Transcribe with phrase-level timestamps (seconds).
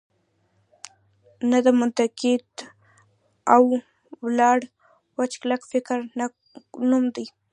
[1.49, 2.49] نه د مطلقیت
[3.53, 3.63] او
[4.25, 4.59] ولاړ
[5.17, 5.97] وچ کلک فکر
[6.89, 7.25] نوم دی.